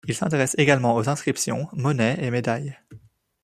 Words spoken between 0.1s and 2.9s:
s’intéresse également aux inscriptions, monnaies et médailles.